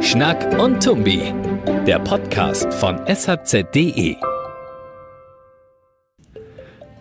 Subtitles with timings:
[0.00, 1.32] Schnack und Tumbi,
[1.86, 4.16] der Podcast von shz.de.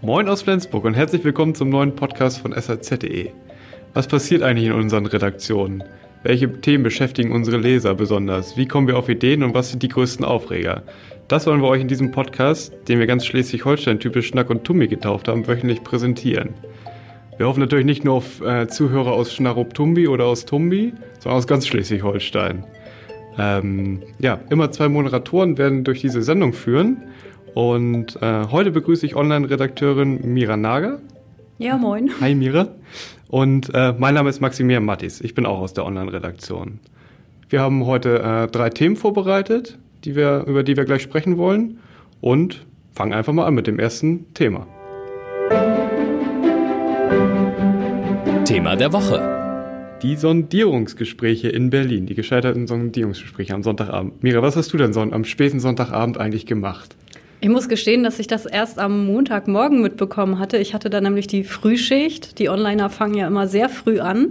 [0.02, 3.32] Moin aus Flensburg und herzlich willkommen zum neuen Podcast von shz.de.
[3.96, 5.84] Was passiert eigentlich in unseren Redaktionen?
[6.22, 8.56] Welche Themen beschäftigen unsere Leser besonders?
[8.58, 10.84] Wie kommen wir auf Ideen und was sind die größten Aufreger?
[11.28, 14.88] Das wollen wir euch in diesem Podcast, den wir ganz Schleswig-Holstein typisch Schnack und Tumbi
[14.88, 16.54] getauft haben, wöchentlich präsentieren.
[17.38, 21.48] Wir hoffen natürlich nicht nur auf äh, Zuhörer aus Schnarup-Tumbi oder aus Tumbi, sondern aus
[21.48, 22.64] ganz Schleswig-Holstein.
[23.40, 26.98] Ähm, ja, immer zwei Moderatoren werden durch diese Sendung führen.
[27.56, 31.00] Und äh, heute begrüße ich Online-Redakteurin Mira Nager.
[31.58, 32.12] Ja, moin.
[32.22, 32.68] Hi Mira.
[33.30, 35.22] Und äh, mein Name ist Maximilian Mattis.
[35.22, 36.80] Ich bin auch aus der Online-Redaktion.
[37.50, 41.80] Wir haben heute äh, drei Themen vorbereitet, die wir, über die wir gleich sprechen wollen.
[42.22, 44.68] Und fangen einfach mal an mit dem ersten Thema.
[48.46, 50.00] Thema der Woche.
[50.02, 54.24] Die Sondierungsgespräche in Berlin, die gescheiterten Sondierungsgespräche am Sonntagabend.
[54.24, 56.96] Mira, was hast du denn son am späten Sonntagabend eigentlich gemacht?
[57.42, 60.58] Ich muss gestehen, dass ich das erst am Montagmorgen mitbekommen hatte.
[60.58, 62.40] Ich hatte da nämlich die Frühschicht.
[62.40, 64.30] Die Onliner fangen ja immer sehr früh an.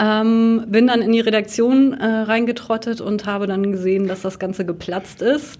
[0.00, 4.64] Ähm, bin dann in die Redaktion äh, reingetrottet und habe dann gesehen, dass das Ganze
[4.64, 5.58] geplatzt ist.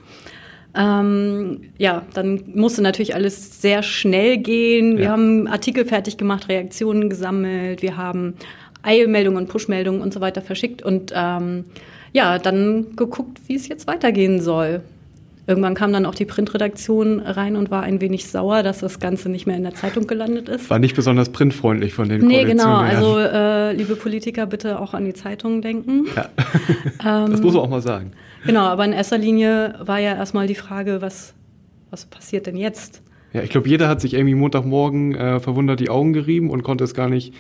[0.75, 4.97] Ähm, ja, dann musste natürlich alles sehr schnell gehen.
[4.97, 5.11] Wir ja.
[5.11, 8.35] haben Artikel fertig gemacht, Reaktionen gesammelt, wir haben
[8.83, 11.65] Eilmeldungen und Pushmeldungen und so weiter verschickt und ähm,
[12.13, 14.81] ja, dann geguckt, wie es jetzt weitergehen soll.
[15.51, 19.29] Irgendwann kam dann auch die Printredaktion rein und war ein wenig sauer, dass das Ganze
[19.29, 20.71] nicht mehr in der Zeitung gelandet ist.
[20.71, 22.77] War nicht besonders printfreundlich von den Nee, genau.
[22.77, 26.07] Also, äh, liebe Politiker, bitte auch an die Zeitungen denken.
[26.15, 26.29] Ja.
[27.25, 28.13] ähm, das muss man auch mal sagen.
[28.47, 31.35] Genau, aber in erster Linie war ja erstmal die Frage, was,
[31.91, 33.03] was passiert denn jetzt?
[33.33, 36.85] Ja, ich glaube, jeder hat sich irgendwie Montagmorgen äh, verwundert die Augen gerieben und konnte
[36.85, 37.35] es gar nicht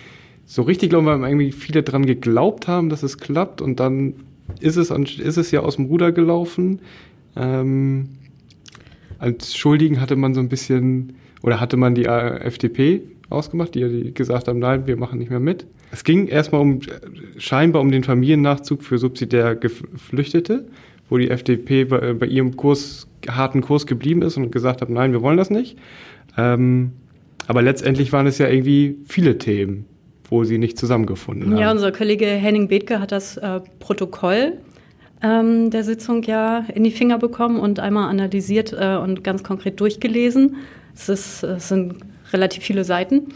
[0.46, 4.14] so richtig glauben, weil irgendwie viele dran geglaubt haben, dass es klappt und dann
[4.58, 6.80] ist es, ist es ja aus dem Ruder gelaufen.
[7.36, 8.08] Ähm,
[9.18, 14.48] als Schuldigen hatte man so ein bisschen, oder hatte man die FDP ausgemacht, die, gesagt
[14.48, 15.66] haben, nein, wir machen nicht mehr mit.
[15.92, 16.80] Es ging erstmal um,
[17.36, 20.66] scheinbar um den Familiennachzug für subsidiär Geflüchtete,
[21.08, 25.12] wo die FDP bei, bei ihrem Kurs, harten Kurs geblieben ist und gesagt hat, nein,
[25.12, 25.76] wir wollen das nicht.
[26.38, 26.92] Ähm,
[27.46, 29.84] aber letztendlich waren es ja irgendwie viele Themen,
[30.28, 31.60] wo sie nicht zusammengefunden haben.
[31.60, 34.58] Ja, unser Kollege Henning Bethke hat das äh, Protokoll
[35.22, 39.80] ähm, der Sitzung ja in die Finger bekommen und einmal analysiert äh, und ganz konkret
[39.80, 40.56] durchgelesen.
[40.94, 41.96] Es, ist, es sind
[42.32, 43.28] relativ viele Seiten.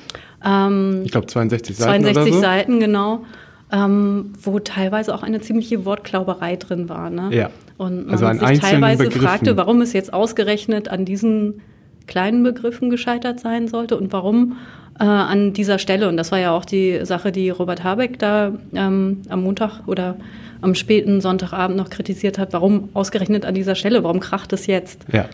[0.45, 2.05] Ähm, ich glaube 62 Seiten.
[2.05, 2.41] 62 so.
[2.41, 3.25] Seiten, genau.
[3.73, 7.11] Ähm, wo teilweise auch eine ziemliche Wortklauberei drin war.
[7.11, 7.31] Ne?
[7.33, 7.51] Ja.
[7.77, 9.27] Und man also sich teilweise Begriffen.
[9.27, 11.61] fragte, warum es jetzt ausgerechnet an diesen
[12.07, 14.57] kleinen Begriffen gescheitert sein sollte und warum
[14.99, 16.09] äh, an dieser Stelle.
[16.09, 20.17] Und das war ja auch die Sache, die Robert Habeck da ähm, am Montag oder
[20.61, 25.05] am späten Sonntagabend noch kritisiert hat, warum ausgerechnet an dieser Stelle, warum kracht es jetzt?
[25.13, 25.29] Ja.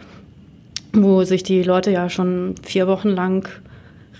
[0.93, 3.49] Wo sich die Leute ja schon vier Wochen lang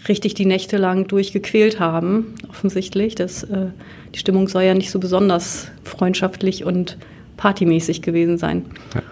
[0.09, 3.15] richtig die Nächte lang durchgequält haben, offensichtlich.
[3.17, 3.67] Das, äh,
[4.15, 6.97] die Stimmung soll ja nicht so besonders freundschaftlich und
[7.37, 8.67] partymäßig gewesen sein.
[8.95, 9.03] Ja.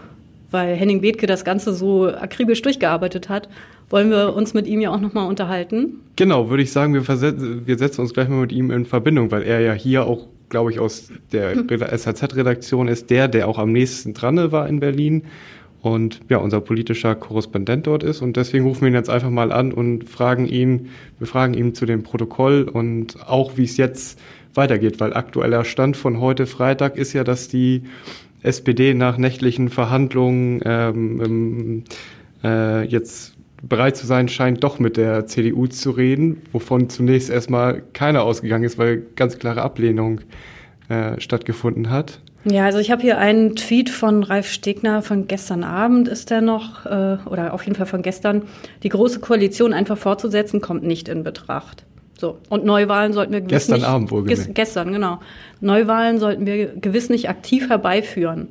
[0.50, 3.48] Weil Henning Bethke das Ganze so akribisch durchgearbeitet hat,
[3.90, 6.00] wollen wir uns mit ihm ja auch nochmal unterhalten.
[6.16, 9.42] Genau, würde ich sagen, wir, wir setzen uns gleich mal mit ihm in Verbindung, weil
[9.42, 14.14] er ja hier auch glaube ich, aus der SHZ-Redaktion ist der, der auch am nächsten
[14.14, 15.24] dran war in Berlin
[15.80, 18.20] und ja, unser politischer Korrespondent dort ist.
[18.20, 21.74] Und deswegen rufen wir ihn jetzt einfach mal an und fragen ihn, wir fragen ihn
[21.74, 24.18] zu dem Protokoll und auch, wie es jetzt
[24.54, 27.82] weitergeht, weil aktueller Stand von heute Freitag ist ja, dass die
[28.42, 31.84] SPD nach nächtlichen Verhandlungen ähm,
[32.44, 37.82] äh, jetzt bereit zu sein scheint, doch mit der CDU zu reden, wovon zunächst erstmal
[37.92, 40.20] keiner ausgegangen ist, weil ganz klare Ablehnung
[40.88, 42.20] äh, stattgefunden hat.
[42.44, 46.40] Ja, also ich habe hier einen Tweet von Ralf Stegner von gestern Abend ist der
[46.40, 48.42] noch, äh, oder auf jeden Fall von gestern.
[48.84, 51.84] Die große Koalition einfach fortzusetzen, kommt nicht in Betracht.
[52.18, 52.38] So.
[52.48, 55.20] Und Neuwahlen sollten wir gewiss gestern nicht, Abend wohl ges Gestern, genau.
[55.60, 58.48] Neuwahlen sollten wir gewiss nicht aktiv herbeiführen.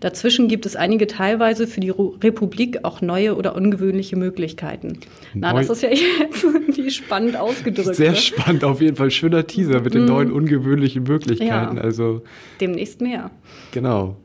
[0.00, 4.98] Dazwischen gibt es einige teilweise für die Republik auch neue oder ungewöhnliche Möglichkeiten.
[5.34, 5.90] Na, Neu das ist ja
[6.80, 7.96] jetzt spannend ausgedrückt.
[7.96, 8.16] Sehr ne?
[8.16, 9.10] spannend, auf jeden Fall.
[9.10, 10.08] Schöner Teaser mit den mm.
[10.08, 11.76] neuen ungewöhnlichen Möglichkeiten.
[11.76, 11.82] Ja.
[11.82, 12.22] Also,
[12.62, 13.30] Demnächst mehr.
[13.72, 14.16] Genau.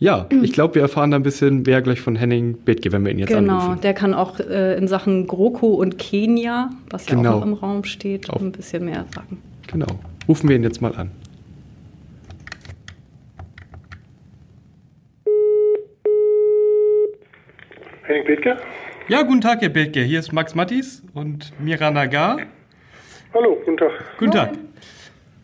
[0.00, 0.42] Ja, mhm.
[0.42, 3.18] ich glaube, wir erfahren da ein bisschen mehr gleich von Henning Bethke, wenn wir ihn
[3.18, 3.68] jetzt genau, anrufen.
[3.68, 7.36] Genau, der kann auch äh, in Sachen GroKo und Kenia, was ja genau.
[7.36, 8.40] auch im Raum steht, auf.
[8.40, 9.42] ein bisschen mehr sagen.
[9.70, 9.86] Genau.
[10.26, 11.10] Rufen wir ihn jetzt mal an.
[18.04, 18.56] Henning Bethke?
[19.08, 20.00] Ja, guten Tag, Herr Bildke.
[20.00, 22.38] Hier ist Max Mattis und Mira Nagar.
[23.34, 23.92] Hallo, guten Tag.
[24.18, 24.69] Guten Tag.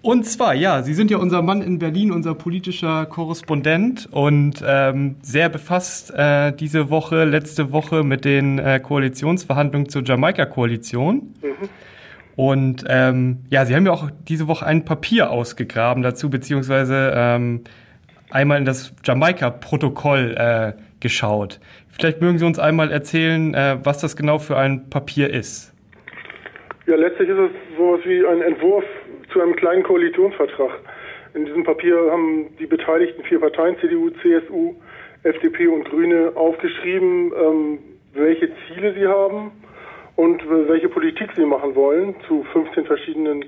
[0.06, 5.16] Und zwar, ja, Sie sind ja unser Mann in Berlin, unser politischer Korrespondent und ähm,
[5.20, 11.34] sehr befasst äh, diese Woche, letzte Woche mit den äh, Koalitionsverhandlungen zur Jamaika-Koalition.
[11.42, 11.68] Mhm.
[12.36, 17.64] Und ähm, ja, Sie haben ja auch diese Woche ein Papier ausgegraben dazu, beziehungsweise ähm,
[18.30, 21.58] einmal in das Jamaika-Protokoll äh, geschaut.
[21.88, 25.74] Vielleicht mögen Sie uns einmal erzählen, äh, was das genau für ein Papier ist.
[26.86, 28.84] Ja, letztlich ist es sowas wie ein Entwurf
[29.36, 30.80] zu einem kleinen Koalitionsvertrag.
[31.34, 34.74] In diesem Papier haben die beteiligten vier Parteien, CDU, CSU,
[35.24, 37.78] FDP und Grüne, aufgeschrieben, ähm,
[38.14, 39.50] welche Ziele sie haben
[40.16, 43.42] und welche Politik sie machen wollen zu 15 verschiedenen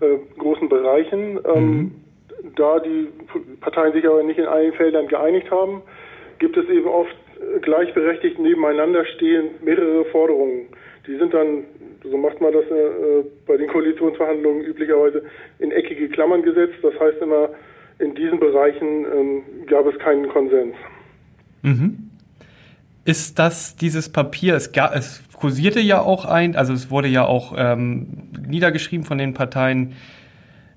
[0.00, 1.38] äh, großen Bereichen.
[1.44, 1.92] Ähm, mhm.
[2.56, 3.06] Da die
[3.60, 5.82] Parteien sich aber nicht in allen Feldern geeinigt haben,
[6.40, 7.14] gibt es eben oft
[7.62, 10.66] gleichberechtigt nebeneinander stehend mehrere Forderungen.
[11.06, 11.64] Die sind dann,
[12.02, 15.22] so macht man das äh, bei den Koalitionsverhandlungen üblicherweise,
[15.58, 16.76] in eckige Klammern gesetzt.
[16.82, 17.50] Das heißt immer,
[17.98, 20.74] in diesen Bereichen ähm, gab es keinen Konsens.
[21.62, 22.10] Mhm
[23.04, 27.24] ist das dieses Papier, es, gab, es kursierte ja auch ein, also es wurde ja
[27.24, 29.94] auch ähm, niedergeschrieben von den Parteien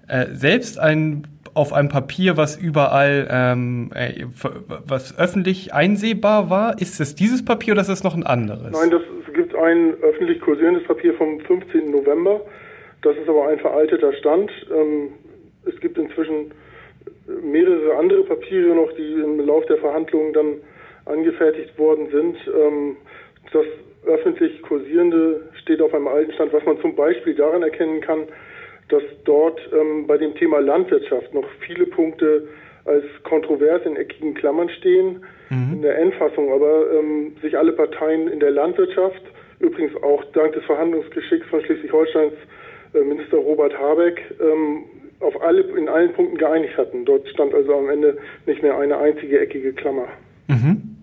[0.07, 4.25] äh, selbst ein auf einem Papier, was überall ähm, äh,
[4.87, 6.81] was öffentlich einsehbar war.
[6.81, 8.71] Ist es dieses Papier oder ist es noch ein anderes?
[8.71, 9.01] Nein, das,
[9.63, 11.91] ein öffentlich kursierendes Papier vom 15.
[11.91, 12.41] November.
[13.01, 14.51] Das ist aber ein veralteter Stand.
[14.71, 15.13] Ähm,
[15.65, 16.51] es gibt inzwischen
[17.41, 20.55] mehrere andere Papiere noch, die im Laufe der Verhandlungen dann
[21.05, 22.37] angefertigt worden sind.
[22.47, 22.97] Ähm,
[23.51, 23.65] das
[24.05, 28.27] öffentlich kursierende steht auf einem alten Stand, was man zum Beispiel daran erkennen kann,
[28.89, 32.47] dass dort ähm, bei dem Thema Landwirtschaft noch viele Punkte
[32.85, 35.73] als kontrovers in eckigen Klammern stehen mhm.
[35.73, 39.21] in der Endfassung, aber ähm, sich alle Parteien in der Landwirtschaft,
[39.63, 42.33] übrigens auch dank des Verhandlungsgeschicks von Schleswig-Holsteins
[42.93, 44.83] äh, Minister Robert Habeck, ähm,
[45.19, 47.05] auf alle, in allen Punkten geeinigt hatten.
[47.05, 50.07] Dort stand also am Ende nicht mehr eine einzige eckige Klammer.
[50.47, 50.97] Mhm.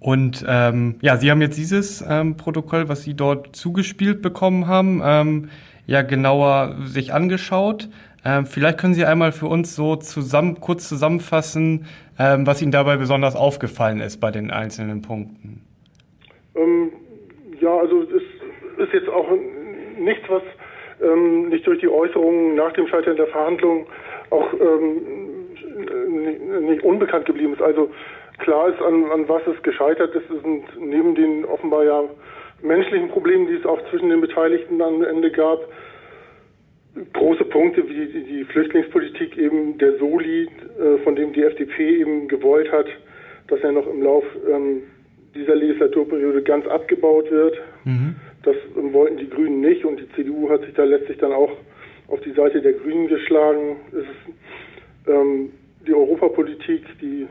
[0.00, 5.00] Und ähm, ja, Sie haben jetzt dieses ähm, Protokoll, was Sie dort zugespielt bekommen haben,
[5.04, 5.48] ähm,
[5.86, 7.88] ja genauer sich angeschaut.
[8.24, 11.86] Ähm, vielleicht können Sie einmal für uns so zusammen, kurz zusammenfassen,
[12.18, 15.62] ähm, was Ihnen dabei besonders aufgefallen ist bei den einzelnen Punkten.
[17.60, 18.22] Ja, also es
[18.78, 19.28] ist jetzt auch
[19.98, 20.42] nichts, was
[21.02, 23.86] ähm, nicht durch die Äußerungen nach dem Scheitern der Verhandlungen
[24.30, 25.56] auch ähm,
[26.66, 27.62] nicht unbekannt geblieben ist.
[27.62, 27.90] Also
[28.38, 32.04] klar ist, an, an was es gescheitert ist, sind neben den offenbar ja
[32.62, 35.60] menschlichen Problemen, die es auch zwischen den Beteiligten am Ende gab,
[37.12, 42.28] große Punkte wie die, die Flüchtlingspolitik eben der Soli, äh, von dem die FDP eben
[42.28, 42.86] gewollt hat,
[43.48, 44.82] dass er noch im Lauf ähm,
[45.34, 47.58] dieser Legislaturperiode ganz abgebaut wird.
[47.84, 48.16] Mhm.
[48.42, 51.52] Das ähm, wollten die Grünen nicht und die CDU hat sich da letztlich dann auch
[52.08, 53.76] auf die Seite der Grünen geschlagen.
[53.92, 55.50] Es ist ähm,
[55.86, 57.26] die Europapolitik, die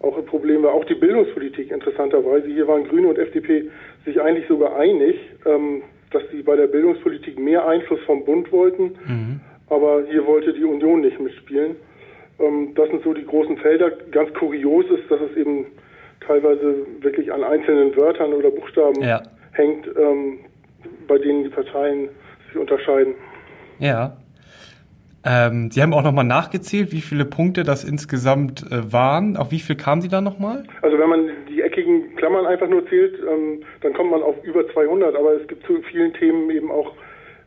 [0.00, 0.74] auch ein Problem war.
[0.74, 2.48] Auch die Bildungspolitik interessanterweise.
[2.48, 3.70] Hier waren Grüne und FDP
[4.04, 5.16] sich eigentlich sogar einig,
[5.46, 8.96] ähm, dass sie bei der Bildungspolitik mehr Einfluss vom Bund wollten.
[9.06, 9.40] Mhm.
[9.68, 11.76] Aber hier wollte die Union nicht mitspielen.
[12.40, 13.90] Ähm, das sind so die großen Felder.
[14.10, 15.66] Ganz kurios ist, dass es eben
[16.26, 19.22] teilweise wirklich an einzelnen Wörtern oder Buchstaben ja.
[19.52, 20.38] hängt, ähm,
[21.06, 22.08] bei denen die Parteien
[22.48, 23.14] sich unterscheiden.
[23.78, 24.16] Ja.
[25.24, 29.36] Ähm, Sie haben auch nochmal nachgezählt, wie viele Punkte das insgesamt äh, waren.
[29.36, 30.64] Auf wie viel kamen Sie da nochmal?
[30.82, 34.68] Also wenn man die eckigen Klammern einfach nur zählt, ähm, dann kommt man auf über
[34.72, 35.14] 200.
[35.14, 36.92] Aber es gibt zu vielen Themen eben auch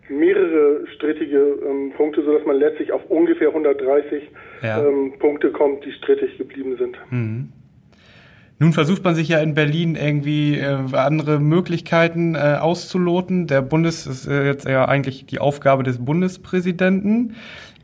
[0.08, 4.24] mehrere strittige ähm, Punkte, sodass man letztlich auf ungefähr 130
[4.62, 4.86] ja.
[4.86, 6.98] Ähm, Punkte kommt, die strittig geblieben sind.
[7.10, 7.50] Mhm.
[8.58, 13.48] Nun versucht man sich ja in Berlin irgendwie äh, andere Möglichkeiten äh, auszuloten.
[13.48, 17.36] Der Bundes ist äh, jetzt ja eigentlich die Aufgabe des Bundespräsidenten.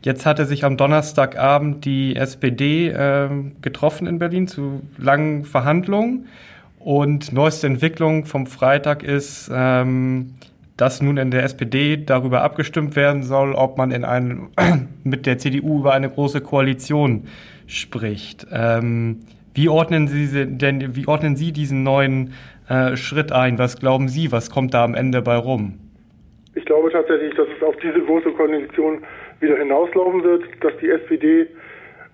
[0.02, 3.28] Jetzt hatte sich am Donnerstagabend die SPD äh,
[3.60, 6.26] getroffen in Berlin zu langen Verhandlungen.
[6.78, 10.34] Und neueste Entwicklung vom Freitag ist, ähm,
[10.76, 14.48] dass nun in der SPD darüber abgestimmt werden soll, ob man in einem
[15.04, 17.28] mit der CDU über eine große Koalition
[17.66, 18.46] spricht.
[18.50, 19.20] Ähm,
[19.54, 22.34] wie ordnen Sie denn, wie ordnen Sie diesen neuen
[22.68, 23.58] äh, Schritt ein?
[23.58, 25.78] Was glauben Sie, was kommt da am Ende bei rum?
[26.54, 29.02] Ich glaube tatsächlich, dass es auf diese große Koalition
[29.40, 31.46] wieder hinauslaufen wird, dass die SPD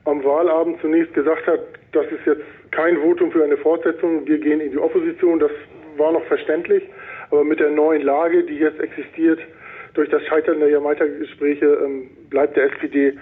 [0.05, 1.61] am Wahlabend zunächst gesagt hat,
[1.93, 5.51] das ist jetzt kein Votum für eine Fortsetzung, wir gehen in die Opposition, das
[5.97, 6.83] war noch verständlich,
[7.31, 9.41] aber mit der neuen Lage, die jetzt existiert,
[9.95, 13.15] durch das Scheitern der Jamaika-Gespräche, ähm, bleibt der SPD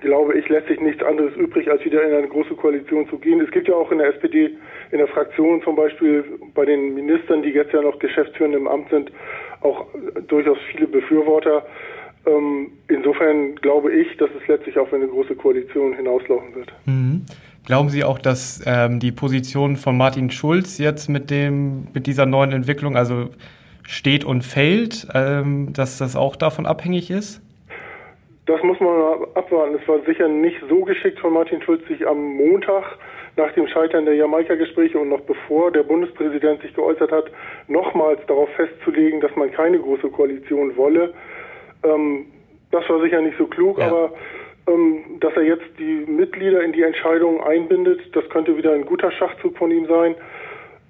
[0.00, 3.40] glaube ich, lässt sich nichts anderes übrig, als wieder in eine große Koalition zu gehen.
[3.40, 4.56] Es gibt ja auch in der SPD,
[4.92, 8.90] in der Fraktion zum Beispiel bei den Ministern, die jetzt ja noch geschäftsführend im Amt
[8.90, 9.10] sind,
[9.60, 9.86] auch
[10.28, 11.64] durchaus viele Befürworter.
[12.26, 16.72] Ähm, insofern glaube ich, dass es letztlich auf eine große Koalition hinauslaufen wird.
[16.84, 17.24] Mhm.
[17.64, 22.26] Glauben Sie auch, dass ähm, die Position von Martin Schulz jetzt mit dem mit dieser
[22.26, 23.30] neuen Entwicklung also
[23.82, 27.42] steht und fällt, ähm, dass das auch davon abhängig ist?
[28.50, 29.78] Das muss man abwarten.
[29.80, 32.98] Es war sicher nicht so geschickt von Martin Schulz, sich am Montag
[33.36, 37.30] nach dem Scheitern der Jamaika-Gespräche und noch bevor der Bundespräsident sich geäußert hat,
[37.68, 41.14] nochmals darauf festzulegen, dass man keine große Koalition wolle.
[41.84, 42.26] Ähm,
[42.72, 43.86] das war sicher nicht so klug, ja.
[43.86, 44.14] aber
[44.66, 49.12] ähm, dass er jetzt die Mitglieder in die Entscheidung einbindet, das könnte wieder ein guter
[49.12, 50.16] Schachzug von ihm sein.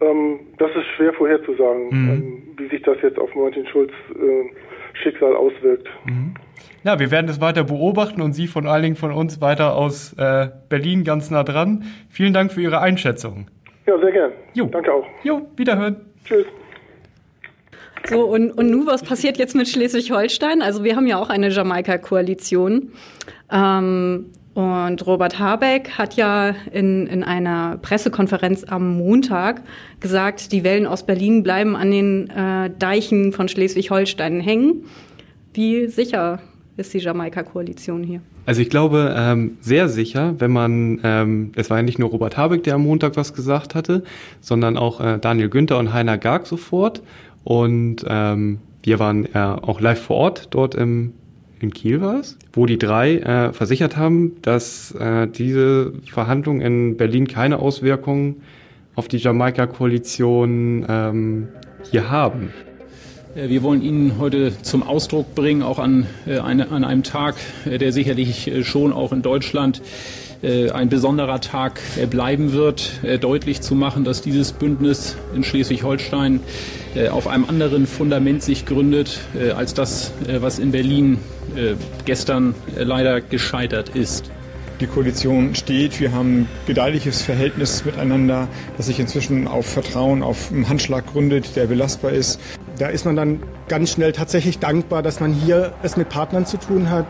[0.01, 2.09] Ähm, das ist schwer vorherzusagen, mhm.
[2.09, 4.49] Ähm, wie sich das jetzt auf Martin Schulz äh,
[4.95, 5.89] Schicksal auswirkt.
[6.05, 6.35] Mhm.
[6.83, 10.15] Ja, wir werden es weiter beobachten und Sie von allen Dingen von uns weiter aus
[10.15, 11.85] äh, Berlin ganz nah dran.
[12.09, 13.49] Vielen Dank für Ihre Einschätzung.
[13.87, 14.33] Ja, sehr gern.
[14.55, 14.67] Jo.
[14.67, 15.07] Danke auch.
[15.23, 15.97] Jo, wiederhören.
[16.25, 16.47] Tschüss.
[18.07, 20.63] So, und, und nun, was passiert jetzt mit Schleswig-Holstein?
[20.63, 22.93] Also wir haben ja auch eine Jamaika-Koalition.
[23.53, 29.63] Ähm, und Robert Habeck hat ja in, in einer Pressekonferenz am Montag
[30.01, 34.85] gesagt, die Wellen aus Berlin bleiben an den äh, Deichen von Schleswig-Holstein hängen.
[35.55, 36.41] Wie sicher
[36.77, 38.23] ist die Jamaika-Koalition hier?
[38.47, 42.37] Also ich glaube ähm, sehr sicher, wenn man, ähm, es war ja nicht nur Robert
[42.37, 44.03] Habeck, der am Montag was gesagt hatte,
[44.41, 47.03] sondern auch äh, Daniel Günther und Heiner Garg sofort.
[47.45, 51.13] Und ähm, wir waren äh, auch live vor Ort dort im,
[51.63, 56.97] in Kiel war es, wo die drei äh, versichert haben, dass äh, diese Verhandlungen in
[56.97, 58.43] Berlin keine Auswirkungen
[58.95, 61.49] auf die Jamaika-Koalition ähm,
[61.91, 62.51] hier haben.
[63.35, 67.37] Äh, wir wollen Ihnen heute zum Ausdruck bringen, auch an, äh, eine, an einem Tag,
[67.65, 69.83] äh, der sicherlich schon auch in Deutschland
[70.43, 76.41] ein besonderer Tag bleiben wird, deutlich zu machen, dass dieses Bündnis in Schleswig-Holstein
[77.11, 79.21] auf einem anderen Fundament sich gründet
[79.55, 81.19] als das, was in Berlin
[82.07, 84.31] gestern leider gescheitert ist.
[84.81, 90.51] Die Koalition steht, wir haben ein gedeihliches Verhältnis miteinander, das sich inzwischen auf Vertrauen, auf
[90.51, 92.41] einen Handschlag gründet, der belastbar ist.
[92.79, 96.57] Da ist man dann ganz schnell tatsächlich dankbar, dass man hier es mit Partnern zu
[96.57, 97.05] tun hat,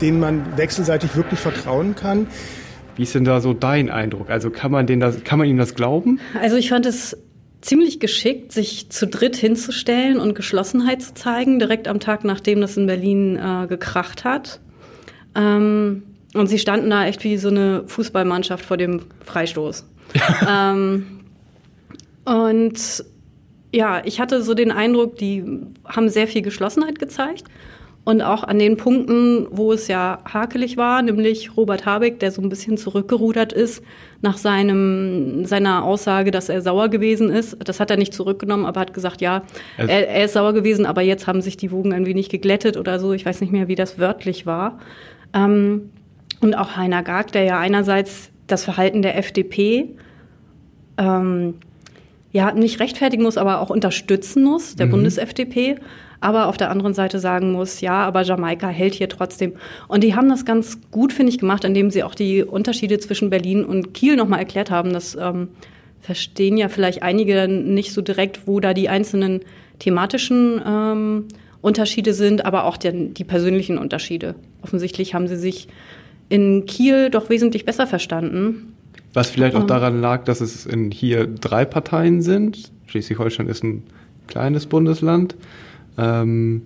[0.00, 2.26] denen man wechselseitig wirklich vertrauen kann.
[2.96, 4.30] Wie ist denn da so dein Eindruck?
[4.30, 6.20] Also kann man, denen das, kann man ihm das glauben?
[6.40, 7.16] Also ich fand es
[7.60, 12.76] ziemlich geschickt, sich zu dritt hinzustellen und Geschlossenheit zu zeigen, direkt am Tag, nachdem das
[12.76, 14.60] in Berlin äh, gekracht hat.
[15.34, 16.02] Ähm,
[16.34, 19.86] und sie standen da echt wie so eine Fußballmannschaft vor dem Freistoß.
[20.48, 21.06] ähm,
[22.24, 23.04] und
[23.72, 25.44] ja, ich hatte so den Eindruck, die
[25.84, 27.44] haben sehr viel Geschlossenheit gezeigt.
[28.04, 32.42] Und auch an den Punkten, wo es ja hakelig war, nämlich Robert Habeck, der so
[32.42, 33.82] ein bisschen zurückgerudert ist
[34.20, 37.56] nach seinem, seiner Aussage, dass er sauer gewesen ist.
[37.64, 39.42] Das hat er nicht zurückgenommen, aber hat gesagt, ja,
[39.78, 42.98] er, er ist sauer gewesen, aber jetzt haben sich die Wogen ein wenig geglättet oder
[42.98, 43.14] so.
[43.14, 44.78] Ich weiß nicht mehr, wie das wörtlich war.
[45.32, 45.90] Ähm,
[46.40, 49.88] und auch Heiner Gag, der ja einerseits das Verhalten der FDP
[50.98, 51.54] ähm,
[52.32, 54.90] ja nicht rechtfertigen muss, aber auch unterstützen muss, der mhm.
[54.90, 55.76] Bundes-FDP,
[56.24, 59.52] aber auf der anderen Seite sagen muss, ja, aber Jamaika hält hier trotzdem.
[59.88, 63.28] Und die haben das ganz gut, finde ich, gemacht, indem sie auch die Unterschiede zwischen
[63.28, 64.94] Berlin und Kiel nochmal erklärt haben.
[64.94, 65.48] Das ähm,
[66.00, 69.40] verstehen ja vielleicht einige nicht so direkt, wo da die einzelnen
[69.80, 71.24] thematischen ähm,
[71.60, 74.34] Unterschiede sind, aber auch die, die persönlichen Unterschiede.
[74.62, 75.68] Offensichtlich haben sie sich
[76.30, 78.74] in Kiel doch wesentlich besser verstanden.
[79.12, 79.66] Was vielleicht auch ähm.
[79.66, 82.72] daran lag, dass es in hier drei Parteien sind.
[82.86, 83.82] Schleswig-Holstein ist ein
[84.26, 85.34] kleines Bundesland.
[85.98, 86.62] Ähm,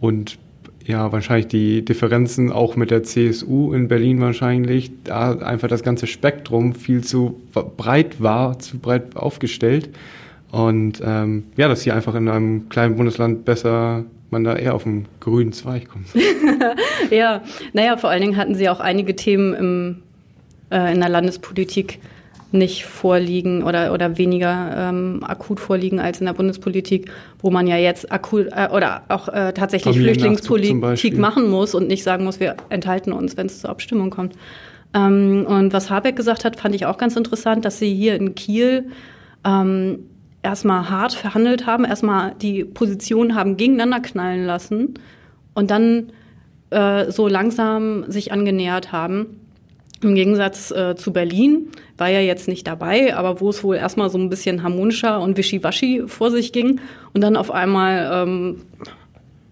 [0.00, 0.38] und
[0.84, 6.06] ja, wahrscheinlich die Differenzen auch mit der CSU in Berlin wahrscheinlich, da einfach das ganze
[6.06, 7.40] Spektrum viel zu
[7.76, 9.90] breit war, zu breit aufgestellt.
[10.50, 14.84] Und ähm, ja, dass hier einfach in einem kleinen Bundesland besser man da eher auf
[14.84, 16.06] den grünen Zweig kommt.
[17.10, 19.96] ja, naja, vor allen Dingen hatten sie auch einige Themen im,
[20.70, 21.98] äh, in der Landespolitik
[22.50, 27.76] nicht vorliegen oder, oder weniger ähm, akut vorliegen als in der Bundespolitik, wo man ja
[27.76, 32.56] jetzt akut äh, oder auch äh, tatsächlich Flüchtlingspolitik machen muss und nicht sagen muss, wir
[32.70, 34.34] enthalten uns, wenn es zur Abstimmung kommt.
[34.94, 38.34] Ähm, und was Habeck gesagt hat, fand ich auch ganz interessant, dass sie hier in
[38.34, 38.86] Kiel
[39.44, 40.00] ähm,
[40.42, 44.94] erstmal hart verhandelt haben, erstmal die Positionen haben gegeneinander knallen lassen
[45.54, 46.12] und dann
[46.70, 49.40] äh, so langsam sich angenähert haben.
[50.00, 54.10] Im Gegensatz äh, zu Berlin war ja jetzt nicht dabei, aber wo es wohl erstmal
[54.10, 56.80] so ein bisschen harmonischer und wischiwaschi vor sich ging
[57.14, 58.60] und dann auf einmal ähm,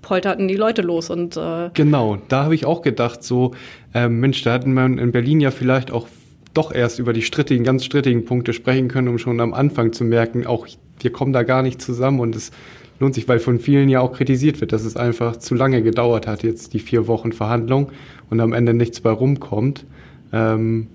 [0.02, 3.54] polterten die Leute los und äh genau, da habe ich auch gedacht, so
[3.92, 6.06] äh, Mensch, da hatten wir in Berlin ja vielleicht auch
[6.54, 10.04] doch erst über die strittigen, ganz strittigen Punkte sprechen können, um schon am Anfang zu
[10.04, 10.68] merken, auch
[11.00, 12.52] wir kommen da gar nicht zusammen und es
[13.00, 16.26] lohnt sich, weil von vielen ja auch kritisiert wird, dass es einfach zu lange gedauert
[16.26, 17.90] hat, jetzt die vier Wochen Verhandlung
[18.30, 19.84] und am Ende nichts bei rumkommt.
[20.32, 20.88] Ähm,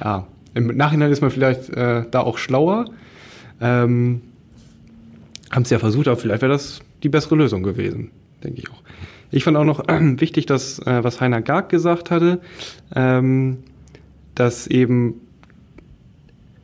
[0.00, 2.86] ja, im Nachhinein ist man vielleicht äh, da auch schlauer.
[3.60, 4.22] Ähm,
[5.50, 8.10] Haben es ja versucht, aber vielleicht wäre das die bessere Lösung gewesen,
[8.42, 8.82] denke ich auch.
[9.30, 12.40] Ich fand auch noch wichtig, dass, äh, was Heiner Garg gesagt hatte,
[12.94, 13.58] ähm,
[14.34, 15.20] dass eben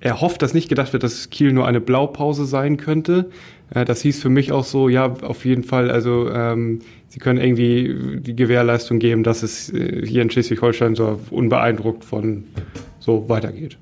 [0.01, 3.31] er hofft, dass nicht gedacht wird, dass Kiel nur eine Blaupause sein könnte.
[3.71, 6.81] Äh, das hieß für mich auch so, ja, auf jeden Fall, also ähm,
[7.15, 12.43] sie können irgendwie die Gewährleistung geben, dass es äh, hier in Schleswig-Holstein so unbeeindruckt von
[12.99, 13.79] so weitergeht.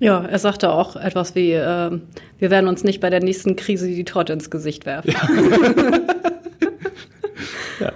[0.00, 1.98] Ja, er sagte auch etwas wie, äh,
[2.38, 5.12] wir werden uns nicht bei der nächsten Krise die Torte ins Gesicht werfen.
[5.12, 5.28] Ja.
[7.80, 7.92] ja.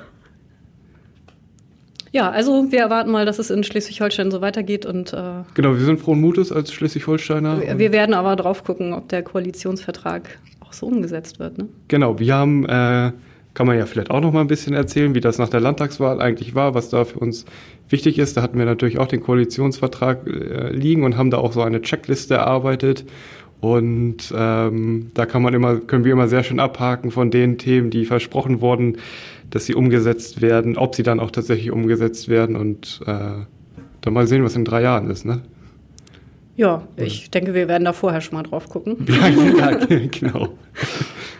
[2.12, 5.84] Ja, also wir erwarten mal, dass es in Schleswig-Holstein so weitergeht und äh, genau, wir
[5.84, 7.60] sind frohen Mutes als Schleswig-Holsteiner.
[7.60, 11.58] Wir, wir, werden aber drauf gucken, ob der Koalitionsvertrag auch so umgesetzt wird.
[11.58, 11.68] Ne?
[11.88, 13.12] Genau, wir haben, äh,
[13.56, 16.20] kann man ja vielleicht auch noch mal ein bisschen erzählen, wie das nach der Landtagswahl
[16.20, 17.46] eigentlich war, was da für uns
[17.88, 18.36] wichtig ist.
[18.36, 21.80] Da hatten wir natürlich auch den Koalitionsvertrag äh, liegen und haben da auch so eine
[21.80, 23.06] Checkliste erarbeitet.
[23.62, 27.88] Und ähm, da kann man immer, können wir immer sehr schön abhaken von den Themen,
[27.88, 28.98] die versprochen wurden,
[29.48, 33.46] dass sie umgesetzt werden, ob sie dann auch tatsächlich umgesetzt werden und äh,
[34.02, 35.40] dann mal sehen, was in drei Jahren ist, ne?
[36.56, 39.06] Ja, ich denke, wir werden da vorher schon mal drauf gucken.
[39.08, 39.76] ja, ja
[40.10, 40.48] genau.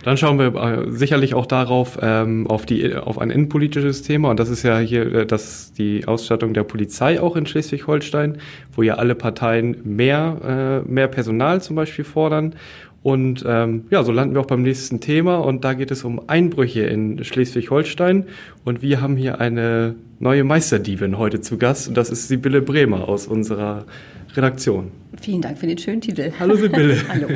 [0.05, 4.31] Dann schauen wir äh, sicherlich auch darauf, ähm, auf, die, auf ein innenpolitisches Thema.
[4.31, 8.37] Und das ist ja hier äh, das, die Ausstattung der Polizei auch in Schleswig-Holstein,
[8.73, 12.55] wo ja alle Parteien mehr, äh, mehr Personal zum Beispiel fordern.
[13.03, 16.29] Und ähm, ja, so landen wir auch beim nächsten Thema und da geht es um
[16.29, 18.27] Einbrüche in Schleswig-Holstein.
[18.65, 23.09] Und wir haben hier eine neue Meisterdiebin heute zu Gast und das ist Sibylle Bremer
[23.09, 23.87] aus unserer
[24.37, 24.91] Redaktion.
[25.21, 26.33] Vielen Dank für den schönen Titel.
[26.39, 26.97] Hallo Sibylle.
[27.09, 27.29] Hallo.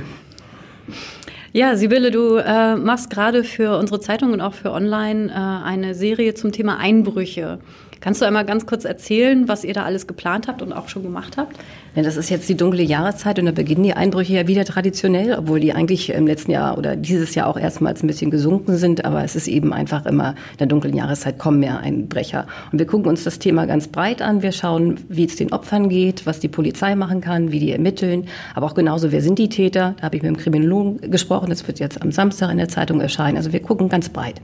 [1.53, 5.95] Ja, Sibylle, du äh, machst gerade für unsere Zeitung und auch für Online äh, eine
[5.95, 7.59] Serie zum Thema Einbrüche.
[8.01, 11.03] Kannst du einmal ganz kurz erzählen, was ihr da alles geplant habt und auch schon
[11.03, 11.57] gemacht habt?
[11.97, 15.35] Ja, das ist jetzt die dunkle Jahreszeit und da beginnen die Einbrüche ja wieder traditionell,
[15.37, 19.05] obwohl die eigentlich im letzten Jahr oder dieses Jahr auch erstmals ein bisschen gesunken sind.
[19.05, 22.47] Aber es ist eben einfach immer in der dunklen Jahreszeit kommen mehr Einbrecher.
[22.71, 24.41] Und wir gucken uns das Thema ganz breit an.
[24.41, 28.27] Wir schauen, wie es den Opfern geht, was die Polizei machen kann, wie die ermitteln,
[28.55, 29.97] aber auch genauso, wer sind die Täter.
[29.97, 31.51] Da habe ich mit dem Kriminologen gesprochen.
[31.51, 33.37] Das wird jetzt am Samstag in der Zeitung erscheinen.
[33.37, 34.41] Also wir gucken ganz breit.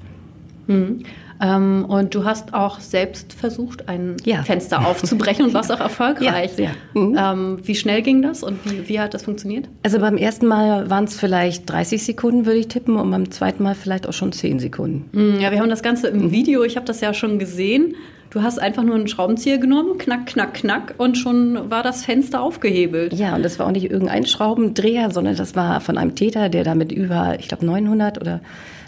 [0.67, 1.05] Mhm.
[1.41, 4.43] Ähm, und du hast auch selbst versucht, ein ja.
[4.43, 6.53] Fenster aufzubrechen und warst auch erfolgreich.
[6.57, 7.01] Ja, ja.
[7.01, 7.17] Mhm.
[7.19, 9.69] Ähm, wie schnell ging das und wie, wie hat das funktioniert?
[9.83, 13.63] Also beim ersten Mal waren es vielleicht 30 Sekunden, würde ich tippen, und beim zweiten
[13.63, 15.09] Mal vielleicht auch schon 10 Sekunden.
[15.13, 17.95] Mhm, ja, wir haben das Ganze im Video, ich habe das ja schon gesehen.
[18.31, 22.43] Du hast einfach nur einen Schraubenzieher genommen, knack, knack, knack und schon war das Fenster
[22.43, 23.13] aufgehebelt.
[23.13, 26.65] Ja, und das war auch nicht irgendein Schraubendreher, sondern das war von einem Täter, der
[26.65, 28.41] damit über, ich glaube, 900 oder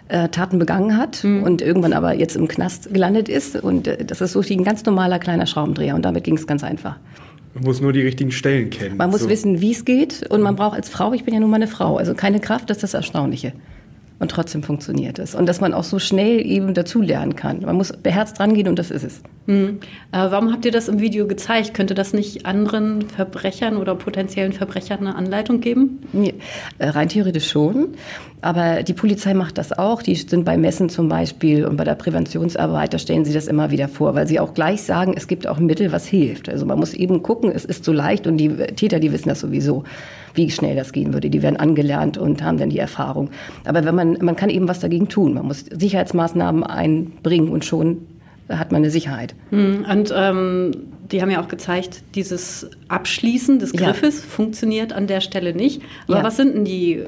[0.09, 1.42] äh, Taten begangen hat mhm.
[1.42, 3.57] und irgendwann aber jetzt im Knast gelandet ist.
[3.57, 6.64] Und äh, das ist so ein ganz normaler kleiner Schraubendreher und damit ging es ganz
[6.64, 6.97] einfach.
[7.55, 8.97] Man muss nur die richtigen Stellen kennen.
[8.97, 9.29] Man muss so.
[9.29, 11.66] wissen, wie es geht und man braucht als Frau, ich bin ja nun mal eine
[11.66, 13.53] Frau, also keine Kraft, das ist das Erstaunliche.
[14.21, 15.37] Und trotzdem funktioniert es.
[15.37, 17.61] Und dass man auch so schnell eben dazulernen kann.
[17.61, 19.23] Man muss beherzt rangehen und das ist es.
[19.47, 19.79] Hm.
[20.11, 21.73] Äh, warum habt ihr das im Video gezeigt?
[21.73, 26.01] Könnte das nicht anderen Verbrechern oder potenziellen Verbrechern eine Anleitung geben?
[26.12, 26.35] Nee,
[26.79, 27.90] äh, rein theoretisch schon.
[28.40, 30.03] Aber die Polizei macht das auch.
[30.03, 33.70] Die sind bei Messen zum Beispiel und bei der Präventionsarbeit, da stellen sie das immer
[33.70, 36.48] wieder vor, weil sie auch gleich sagen, es gibt auch ein Mittel, was hilft.
[36.48, 39.40] Also man muss eben gucken, es ist so leicht und die Täter, die wissen das
[39.40, 39.85] sowieso
[40.35, 41.31] wie schnell das gehen würde.
[41.31, 43.31] Die werden angelernt und haben dann die Erfahrung.
[43.64, 45.35] Aber wenn man, man kann eben was dagegen tun.
[45.35, 48.07] Man muss Sicherheitsmaßnahmen einbringen und schon
[48.48, 49.35] hat man eine Sicherheit.
[49.51, 50.70] Hm, und ähm,
[51.11, 54.27] die haben ja auch gezeigt, dieses Abschließen des Griffes ja.
[54.27, 55.83] funktioniert an der Stelle nicht.
[56.07, 56.24] Aber ja.
[56.24, 57.03] was sind denn die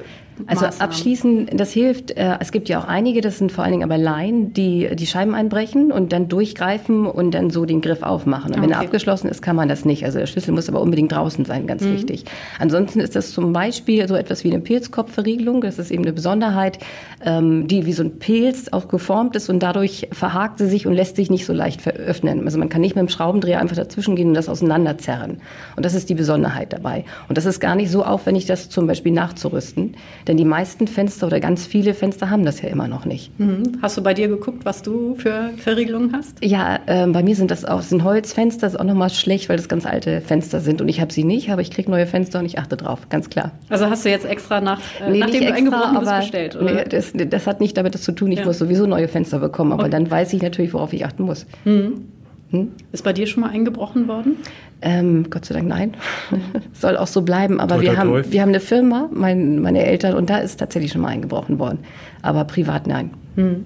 [0.47, 2.11] also abschließen, das hilft.
[2.11, 5.07] Äh, es gibt ja auch einige, das sind vor allen Dingen aber Laien, die die
[5.07, 8.51] Scheiben einbrechen und dann durchgreifen und dann so den Griff aufmachen.
[8.51, 8.63] Und okay.
[8.63, 10.05] wenn er abgeschlossen ist, kann man das nicht.
[10.05, 11.93] Also der Schlüssel muss aber unbedingt draußen sein, ganz mhm.
[11.93, 12.25] wichtig.
[12.59, 15.61] Ansonsten ist das zum Beispiel so etwas wie eine Pilzkopfverriegelung.
[15.61, 16.79] Das ist eben eine Besonderheit,
[17.23, 20.93] ähm, die wie so ein Pilz auch geformt ist und dadurch verhakt sie sich und
[20.93, 22.45] lässt sich nicht so leicht öffnen.
[22.45, 25.41] Also man kann nicht mit dem Schraubendreher einfach dazwischen gehen und das auseinanderzerren.
[25.75, 27.05] Und das ist die Besonderheit dabei.
[27.27, 29.95] Und das ist gar nicht so aufwendig, das zum Beispiel nachzurüsten.
[30.31, 33.37] Denn die meisten Fenster oder ganz viele Fenster haben das ja immer noch nicht.
[33.37, 33.79] Mhm.
[33.81, 36.37] Hast du bei dir geguckt, was du für Verriegelungen hast?
[36.41, 39.57] Ja, äh, bei mir sind das auch sind Holzfenster, das ist auch nochmal schlecht, weil
[39.57, 42.39] das ganz alte Fenster sind und ich habe sie nicht, aber ich kriege neue Fenster
[42.39, 43.51] und ich achte drauf, ganz klar.
[43.67, 46.75] Also hast du jetzt extra nach, äh, nee, nachdem du eingebrochen bist, bestellt, oder?
[46.75, 48.45] Nee, das, das, hat nicht damit zu tun, ich ja.
[48.45, 49.91] muss sowieso neue Fenster bekommen, aber okay.
[49.91, 51.45] dann weiß ich natürlich, worauf ich achten muss.
[51.65, 52.05] Mhm.
[52.51, 52.71] Hm?
[52.91, 54.37] Ist bei dir schon mal eingebrochen worden?
[54.81, 55.93] Ähm, Gott sei Dank nein.
[56.73, 57.59] Soll auch so bleiben.
[57.59, 61.01] Aber wir haben, wir haben eine Firma, mein, meine Eltern, und da ist tatsächlich schon
[61.01, 61.79] mal eingebrochen worden.
[62.21, 63.11] Aber privat nein.
[63.35, 63.65] Hm.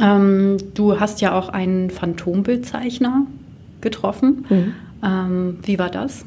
[0.00, 3.26] Ähm, du hast ja auch einen Phantombildzeichner
[3.80, 4.44] getroffen.
[4.48, 4.74] Mhm.
[5.04, 6.24] Ähm, wie war das?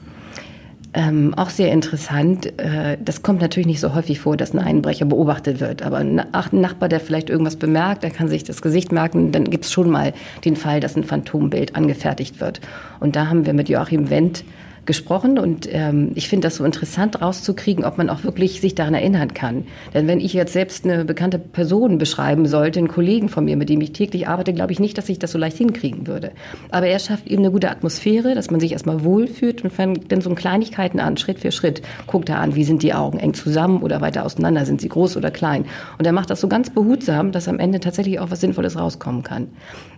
[0.93, 2.47] Ähm, auch sehr interessant.
[2.59, 5.83] Äh, das kommt natürlich nicht so häufig vor, dass ein Einbrecher beobachtet wird.
[5.83, 9.65] Aber ein Nachbar, der vielleicht irgendwas bemerkt, der kann sich das Gesicht merken, dann gibt
[9.65, 10.13] es schon mal
[10.45, 12.59] den Fall, dass ein Phantombild angefertigt wird.
[12.99, 14.43] Und da haben wir mit Joachim Wendt
[14.89, 18.95] gesprochen und ähm, ich finde das so interessant rauszukriegen, ob man auch wirklich sich daran
[18.95, 19.65] erinnern kann.
[19.93, 23.69] Denn wenn ich jetzt selbst eine bekannte Person beschreiben sollte, einen Kollegen von mir, mit
[23.69, 26.31] dem ich täglich arbeite, glaube ich nicht, dass ich das so leicht hinkriegen würde.
[26.71, 30.21] Aber er schafft eben eine gute Atmosphäre, dass man sich erstmal wohlfühlt und fängt dann
[30.21, 31.83] so Kleinigkeiten an, Schritt für Schritt.
[32.07, 35.17] Guckt er an, wie sind die Augen, eng zusammen oder weiter auseinander, sind sie groß
[35.17, 35.65] oder klein.
[35.99, 39.21] Und er macht das so ganz behutsam, dass am Ende tatsächlich auch was Sinnvolles rauskommen
[39.21, 39.49] kann.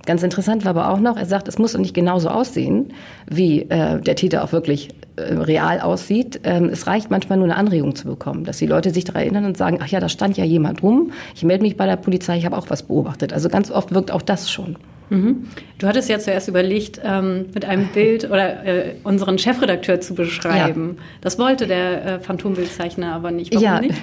[0.06, 2.94] Ganz interessant war aber auch noch, er sagt, es muss nicht genauso aussehen,
[3.30, 4.81] wie äh, der Täter auch wirklich
[5.16, 6.42] äh, real aussieht.
[6.44, 9.46] Ähm, es reicht manchmal nur eine Anregung zu bekommen, dass die Leute sich daran erinnern
[9.46, 12.38] und sagen, ach ja, da stand ja jemand rum, ich melde mich bei der Polizei,
[12.38, 13.34] ich habe auch was beobachtet.
[13.34, 14.78] Also ganz oft wirkt auch das schon.
[15.12, 15.48] Mhm.
[15.78, 20.96] Du hattest ja zuerst überlegt, ähm, mit einem Bild oder äh, unseren Chefredakteur zu beschreiben.
[20.98, 21.04] Ja.
[21.20, 23.54] Das wollte der äh, Phantombildzeichner aber nicht.
[23.54, 23.96] Warum ja, nicht?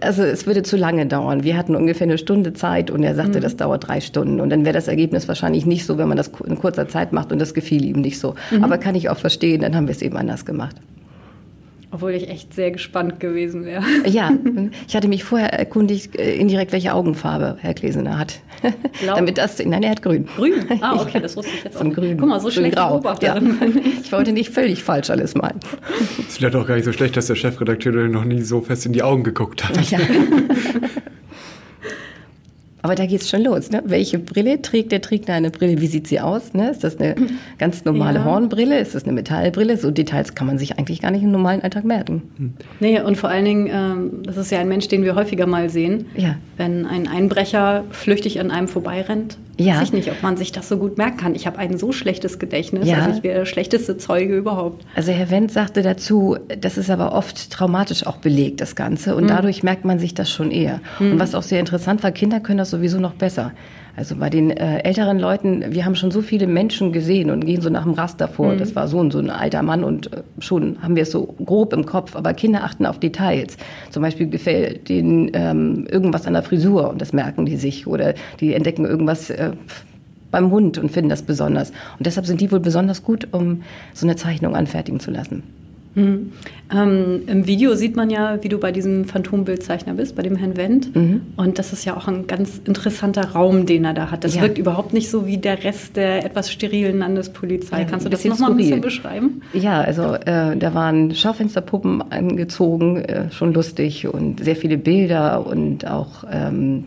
[0.00, 1.44] also es würde zu lange dauern.
[1.44, 3.42] Wir hatten ungefähr eine Stunde Zeit und er sagte, mhm.
[3.42, 4.40] das dauert drei Stunden.
[4.40, 7.30] Und dann wäre das Ergebnis wahrscheinlich nicht so, wenn man das in kurzer Zeit macht
[7.30, 8.34] und das gefiel ihm nicht so.
[8.50, 8.64] Mhm.
[8.64, 10.74] Aber kann ich auch verstehen, dann haben wir es eben anders gemacht.
[11.90, 13.82] Obwohl ich echt sehr gespannt gewesen wäre.
[14.06, 14.30] Ja,
[14.86, 18.40] ich hatte mich vorher erkundigt, äh, indirekt, welche Augenfarbe Herr Gläsener hat.
[19.02, 19.14] Blau?
[19.14, 20.28] Damit das, nein, er hat grün.
[20.36, 20.54] Grün?
[20.80, 21.94] Ah, okay, das wusste ich jetzt Von auch.
[21.94, 22.18] grün.
[22.18, 23.02] Guck mal, so schlecht grau.
[23.22, 23.40] Ja.
[24.02, 25.60] Ich wollte nicht völlig falsch alles malen.
[26.18, 28.86] Es ist vielleicht auch gar nicht so schlecht, dass der Chefredakteur noch nie so fest
[28.86, 29.90] in die Augen geguckt hat.
[29.90, 29.98] Ja.
[32.88, 33.70] Aber da geht es schon los.
[33.70, 33.82] Ne?
[33.84, 35.02] Welche Brille trägt der?
[35.02, 35.78] Trägt eine Brille?
[35.78, 36.54] Wie sieht sie aus?
[36.54, 36.70] Ne?
[36.70, 37.16] Ist das eine
[37.58, 38.24] ganz normale ja.
[38.24, 38.78] Hornbrille?
[38.78, 39.76] Ist das eine Metallbrille?
[39.76, 42.22] So Details kann man sich eigentlich gar nicht im normalen Alltag merken.
[42.38, 42.54] Hm.
[42.80, 45.68] Nee, und vor allen Dingen, ähm, das ist ja ein Mensch, den wir häufiger mal
[45.68, 46.06] sehen.
[46.16, 46.36] Ja.
[46.56, 49.76] Wenn ein Einbrecher flüchtig an einem vorbeirennt, ja.
[49.76, 51.34] weiß ich nicht, ob man sich das so gut merken kann.
[51.34, 52.88] Ich habe ein so schlechtes Gedächtnis.
[52.88, 52.98] Ja.
[52.98, 54.84] Also ich wäre der schlechteste Zeuge überhaupt.
[54.94, 59.16] Also Herr Wendt sagte dazu, das ist aber oft traumatisch auch belegt, das Ganze.
[59.16, 59.28] Und mhm.
[59.28, 60.80] dadurch merkt man sich das schon eher.
[60.98, 61.12] Mhm.
[61.12, 63.52] Und was auch sehr interessant war, Kinder können das sowieso noch besser.
[63.98, 67.60] Also bei den äh, älteren Leuten, wir haben schon so viele Menschen gesehen und gehen
[67.60, 68.52] so nach dem Raster vor.
[68.52, 68.58] Mhm.
[68.58, 71.34] Das war so ein, so ein alter Mann und äh, schon haben wir es so
[71.44, 72.14] grob im Kopf.
[72.14, 73.56] Aber Kinder achten auf Details.
[73.90, 77.88] Zum Beispiel gefällt denen ähm, irgendwas an der Frisur und das merken die sich.
[77.88, 79.50] Oder die entdecken irgendwas äh,
[80.30, 81.70] beim Hund und finden das besonders.
[81.98, 83.62] Und deshalb sind die wohl besonders gut, um
[83.94, 85.42] so eine Zeichnung anfertigen zu lassen.
[85.94, 86.32] Mhm.
[86.70, 90.56] Ähm, Im Video sieht man ja, wie du bei diesem Phantombildzeichner bist, bei dem Herrn
[90.56, 90.94] Wendt.
[90.94, 91.22] Mhm.
[91.36, 94.24] Und das ist ja auch ein ganz interessanter Raum, den er da hat.
[94.24, 94.42] Das ja.
[94.42, 97.80] wirkt überhaupt nicht so wie der Rest der etwas sterilen Landespolizei.
[97.80, 99.42] Ja, Kannst du das nochmal ein bisschen beschreiben?
[99.52, 105.86] Ja, also äh, da waren Schaufensterpuppen angezogen, äh, schon lustig und sehr viele Bilder und
[105.86, 106.84] auch ähm,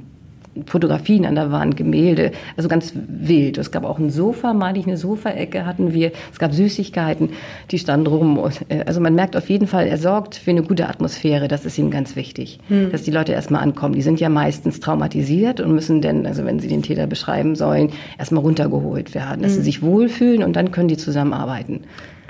[0.66, 3.58] Fotografien an der Wand, Gemälde, also ganz wild.
[3.58, 6.12] Es gab auch ein Sofa, meine ich, eine Sofaecke hatten wir.
[6.32, 7.30] Es gab Süßigkeiten,
[7.72, 8.52] die standen rum.
[8.68, 11.48] Äh, also man merkt auf jeden Fall, er sorgt für eine gute Atmosphäre.
[11.48, 12.92] Das ist ihm ganz wichtig, hm.
[12.92, 13.96] dass die Leute erstmal ankommen.
[13.96, 17.92] Die sind ja meistens traumatisiert und müssen dann, also wenn sie den Täter beschreiben sollen,
[18.18, 19.58] erstmal runtergeholt werden, dass hm.
[19.60, 21.82] sie sich wohlfühlen und dann können die zusammenarbeiten.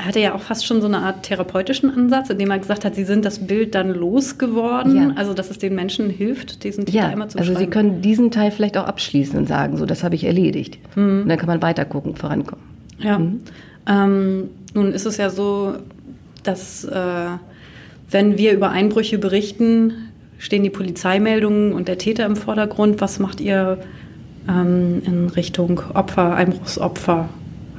[0.01, 2.95] Er hatte ja auch fast schon so eine Art therapeutischen Ansatz, indem er gesagt hat,
[2.95, 4.95] sie sind das Bild dann losgeworden.
[4.95, 5.11] Ja.
[5.15, 8.29] Also, dass es den Menschen hilft, diesen Täter ja, einmal zu Also, sie können diesen
[8.29, 10.79] Teil vielleicht auch abschließen und sagen, so, das habe ich erledigt.
[10.97, 11.21] Mhm.
[11.21, 12.65] Und dann kann man weiter gucken, vorankommen.
[12.99, 13.17] Ja.
[13.17, 13.39] Mhm.
[13.87, 15.75] Ähm, nun ist es ja so,
[16.43, 17.29] dass, äh,
[18.09, 22.99] wenn wir über Einbrüche berichten, stehen die Polizeimeldungen und der Täter im Vordergrund.
[22.99, 23.77] Was macht ihr
[24.49, 27.29] ähm, in Richtung Opfer, Einbruchsopfer?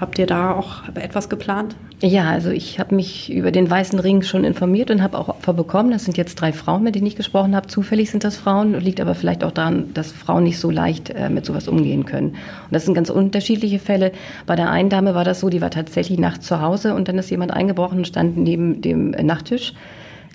[0.03, 1.77] Habt ihr da auch etwas geplant?
[2.01, 5.53] Ja, also ich habe mich über den Weißen Ring schon informiert und habe auch Opfer
[5.53, 5.93] bekommen.
[5.93, 7.69] Das sind jetzt drei Frauen, mit denen ich gesprochen habe.
[7.69, 11.29] Zufällig sind das Frauen, liegt aber vielleicht auch daran, dass Frauen nicht so leicht äh,
[11.29, 12.31] mit sowas umgehen können.
[12.31, 14.11] Und das sind ganz unterschiedliche Fälle.
[14.45, 17.17] Bei der einen Dame war das so, die war tatsächlich nachts zu Hause und dann
[17.17, 19.73] ist jemand eingebrochen und stand neben dem Nachttisch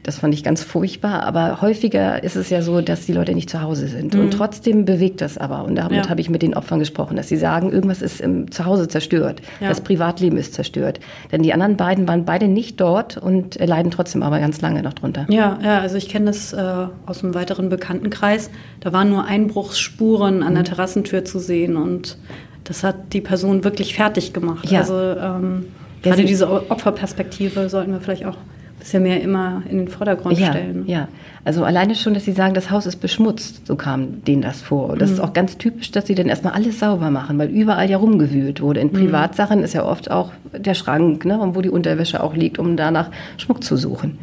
[0.08, 1.24] Das fand ich ganz furchtbar.
[1.24, 4.14] Aber häufiger ist es ja so, dass die Leute nicht zu Hause sind.
[4.14, 4.22] Mhm.
[4.22, 5.66] Und trotzdem bewegt das aber.
[5.66, 6.10] Und damit ja.
[6.10, 9.42] habe ich mit den Opfern gesprochen, dass sie sagen, irgendwas ist im Zuhause zerstört.
[9.60, 9.68] Ja.
[9.68, 11.02] Das Privatleben ist zerstört.
[11.34, 14.94] Denn die anderen beiden waren beide nicht dort und leiden trotzdem aber ganz lange noch
[14.94, 15.26] drunter.
[15.28, 18.50] Ja, ja also ich kenne das äh, aus einem weiteren Bekanntenkreis.
[18.80, 20.68] Da waren nur Einbruchsspuren an der mhm.
[20.68, 22.18] Terrassentür zu sehen und
[22.64, 24.72] das hat die Person wirklich fertig gemacht.
[24.72, 24.80] Ja.
[24.80, 25.66] Also ähm,
[26.02, 28.38] gerade diese Opferperspektive sollten wir vielleicht auch
[28.80, 30.84] bisschen mehr immer in den Vordergrund ja, stellen.
[30.88, 31.08] Ja,
[31.44, 34.90] also alleine schon, dass sie sagen, das Haus ist beschmutzt, so kam denen das vor.
[34.90, 35.16] Und das mhm.
[35.16, 38.62] ist auch ganz typisch, dass sie dann erstmal alles sauber machen, weil überall ja rumgewühlt
[38.62, 38.80] wurde.
[38.80, 38.94] In mhm.
[38.94, 43.10] Privatsachen ist ja oft auch der Schrank, ne, wo die Unterwäsche auch liegt, um danach
[43.38, 44.20] Schmuck zu suchen.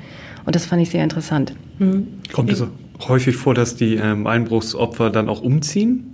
[0.46, 1.54] Und das fand ich sehr interessant.
[1.78, 2.08] Mhm.
[2.32, 2.62] Kommt es
[3.08, 6.10] häufig vor, dass die ähm, Einbruchsopfer dann auch umziehen?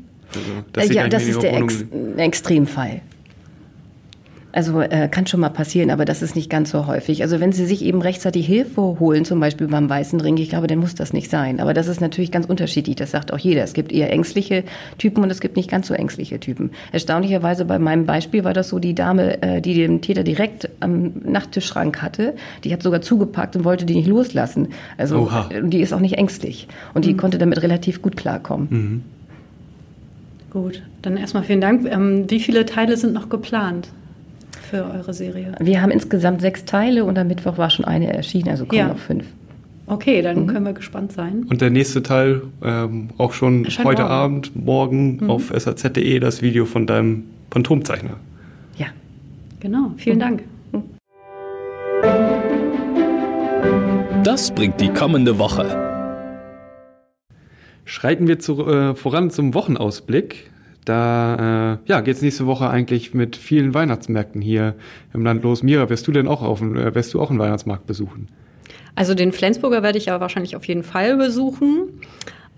[0.76, 1.84] Also, ja, das ist der Ex
[2.16, 3.00] Extremfall.
[4.52, 7.22] Also äh, kann schon mal passieren, aber das ist nicht ganz so häufig.
[7.22, 10.66] Also wenn Sie sich eben rechtzeitig Hilfe holen, zum Beispiel beim Weißen Ring, ich glaube,
[10.66, 11.60] dann muss das nicht sein.
[11.60, 12.96] Aber das ist natürlich ganz unterschiedlich.
[12.96, 13.62] Das sagt auch jeder.
[13.62, 14.64] Es gibt eher ängstliche
[14.98, 16.70] Typen und es gibt nicht ganz so ängstliche Typen.
[16.90, 21.12] Erstaunlicherweise bei meinem Beispiel war das so, die Dame, äh, die den Täter direkt am
[21.24, 22.34] Nachttischschrank hatte,
[22.64, 24.68] die hat sogar zugepackt und wollte die nicht loslassen.
[24.98, 25.48] Also Oha.
[25.62, 27.18] die ist auch nicht ängstlich und die mhm.
[27.18, 28.66] konnte damit relativ gut klarkommen.
[28.70, 29.02] Mhm.
[30.50, 31.86] Gut, dann erstmal vielen Dank.
[31.86, 33.90] Ähm, wie viele Teile sind noch geplant?
[34.70, 35.52] Für eure Serie?
[35.60, 38.88] Wir haben insgesamt sechs Teile und am Mittwoch war schon eine erschienen, also kommen ja.
[38.88, 39.26] noch fünf.
[39.86, 40.46] Okay, dann mhm.
[40.46, 41.44] können wir gespannt sein.
[41.50, 44.02] Und der nächste Teil ähm, auch schon heute morgen.
[44.02, 45.30] Abend, morgen mhm.
[45.30, 48.16] auf saz.de das Video von deinem Phantomzeichner.
[48.78, 48.86] Ja.
[49.58, 50.20] Genau, vielen mhm.
[50.20, 50.42] Dank.
[54.22, 55.66] Das bringt die kommende Woche.
[57.84, 60.49] Schreiten wir zu, äh, voran zum Wochenausblick.
[60.84, 64.74] Da äh, ja, geht es nächste Woche eigentlich mit vielen Weihnachtsmärkten hier
[65.12, 65.62] im Land los.
[65.62, 68.28] Mira, wirst du denn auch auf, äh, wirst du auch einen Weihnachtsmarkt besuchen?
[68.94, 72.00] Also den Flensburger werde ich ja wahrscheinlich auf jeden Fall besuchen.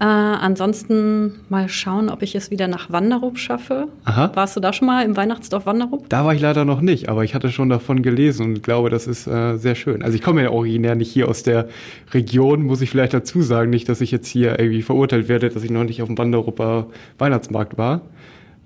[0.02, 3.86] Äh, ansonsten mal schauen, ob ich es wieder nach Wanderup schaffe.
[4.02, 4.32] Aha.
[4.34, 6.08] Warst du da schon mal im Weihnachtsdorf Wanderup?
[6.08, 9.06] Da war ich leider noch nicht, aber ich hatte schon davon gelesen und glaube, das
[9.06, 10.02] ist äh, sehr schön.
[10.02, 11.68] Also ich komme ja originär nicht hier aus der
[12.12, 13.70] Region, muss ich vielleicht dazu sagen.
[13.70, 16.88] Nicht, dass ich jetzt hier irgendwie verurteilt werde, dass ich noch nicht auf dem Wanderuper
[17.18, 18.00] Weihnachtsmarkt war.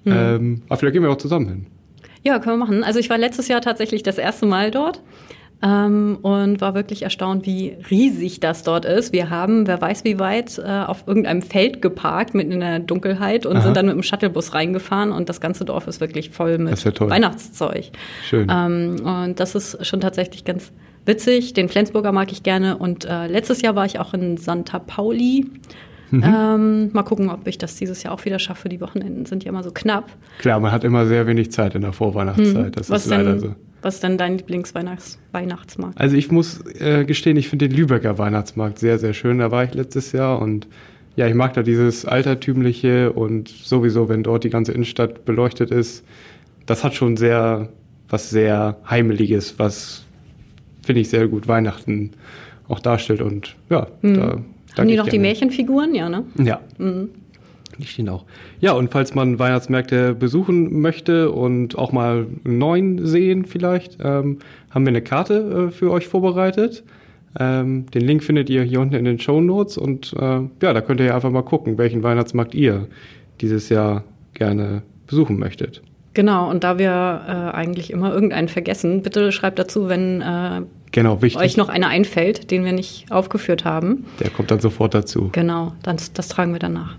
[0.04, 0.12] Mhm.
[0.12, 1.66] Ähm, aber vielleicht gehen wir auch zusammen hin.
[2.22, 2.82] Ja, können wir machen.
[2.82, 5.02] Also ich war letztes Jahr tatsächlich das erste Mal dort.
[5.62, 9.14] Ähm, und war wirklich erstaunt, wie riesig das dort ist.
[9.14, 13.46] Wir haben, wer weiß wie weit, äh, auf irgendeinem Feld geparkt, mitten in der Dunkelheit
[13.46, 13.62] und Aha.
[13.62, 16.92] sind dann mit dem Shuttlebus reingefahren und das ganze Dorf ist wirklich voll mit ja
[17.08, 17.86] Weihnachtszeug.
[18.28, 18.48] Schön.
[18.50, 20.72] Ähm, und das ist schon tatsächlich ganz
[21.06, 21.54] witzig.
[21.54, 25.46] Den Flensburger mag ich gerne und äh, letztes Jahr war ich auch in Santa Pauli.
[26.10, 26.22] Mhm.
[26.22, 28.68] Ähm, mal gucken, ob ich das dieses Jahr auch wieder schaffe.
[28.68, 30.10] Die Wochenenden sind ja immer so knapp.
[30.38, 32.66] Klar, man hat immer sehr wenig Zeit in der Vorweihnachtszeit.
[32.66, 32.72] Mhm.
[32.72, 33.54] Das Was ist leider so.
[33.86, 35.96] Was ist denn dein Lieblingsweihnachtsmarkt?
[35.96, 39.38] Also ich muss äh, gestehen, ich finde den Lübecker Weihnachtsmarkt sehr, sehr schön.
[39.38, 40.66] Da war ich letztes Jahr und
[41.14, 46.04] ja, ich mag da dieses altertümliche und sowieso, wenn dort die ganze Innenstadt beleuchtet ist,
[46.66, 47.68] das hat schon sehr,
[48.08, 50.04] was sehr Heimeliges, was
[50.84, 52.10] finde ich sehr gut Weihnachten
[52.66, 54.14] auch darstellt und ja, hm.
[54.14, 54.42] da
[54.78, 55.94] Haben die noch die Märchenfiguren?
[55.94, 56.24] Ja, ne?
[56.38, 56.60] Ja.
[56.78, 57.10] Mhm.
[57.78, 58.24] Die stehen auch.
[58.60, 64.38] Ja, und falls man Weihnachtsmärkte besuchen möchte und auch mal einen neuen sehen vielleicht, ähm,
[64.70, 66.84] haben wir eine Karte äh, für euch vorbereitet.
[67.38, 70.80] Ähm, den Link findet ihr hier unten in den Show Notes und äh, ja, da
[70.80, 72.88] könnt ihr einfach mal gucken, welchen Weihnachtsmarkt ihr
[73.40, 75.82] dieses Jahr gerne besuchen möchtet.
[76.14, 81.18] Genau, und da wir äh, eigentlich immer irgendeinen vergessen, bitte schreibt dazu, wenn äh, genau,
[81.20, 84.06] euch noch einer einfällt, den wir nicht aufgeführt haben.
[84.20, 85.28] Der kommt dann sofort dazu.
[85.32, 86.96] Genau, das, das tragen wir dann nach.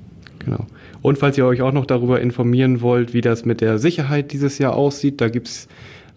[0.47, 0.65] Genau.
[1.01, 4.60] Und falls ihr euch auch noch darüber informieren wollt, wie das mit der Sicherheit dieses
[4.60, 5.67] Jahr aussieht, da gibt's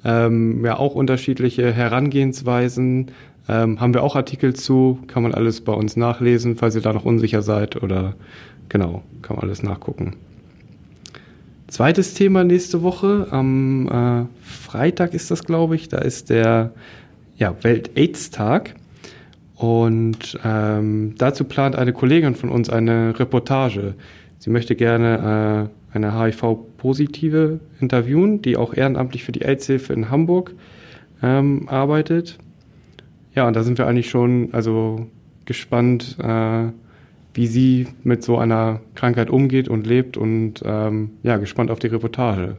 [0.04, 3.10] ähm, ja auch unterschiedliche Herangehensweisen.
[3.48, 6.92] Ähm, haben wir auch Artikel zu, kann man alles bei uns nachlesen, falls ihr da
[6.92, 8.14] noch unsicher seid oder
[8.68, 10.14] genau, kann man alles nachgucken.
[11.66, 16.72] Zweites Thema nächste Woche, am äh, Freitag ist das, glaube ich, da ist der
[17.36, 18.76] ja, Welt-AIDS-Tag.
[19.56, 23.94] Und ähm, dazu plant eine Kollegin von uns eine Reportage.
[24.40, 30.54] Sie möchte gerne äh, eine HIV-Positive interviewen, die auch ehrenamtlich für die AIDS-Hilfe in Hamburg
[31.22, 32.38] ähm, arbeitet.
[33.34, 35.06] Ja, und da sind wir eigentlich schon also
[35.44, 36.68] gespannt, äh,
[37.34, 41.88] wie sie mit so einer Krankheit umgeht und lebt und ähm, ja, gespannt auf die
[41.88, 42.56] Reportage.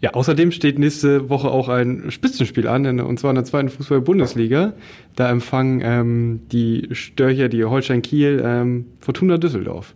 [0.00, 4.72] Ja, außerdem steht nächste Woche auch ein Spitzenspiel an, und zwar in der zweiten Fußball-Bundesliga.
[5.14, 9.94] Da empfangen ähm, die Störcher, die Holstein Kiel, ähm, Fortuna Düsseldorf.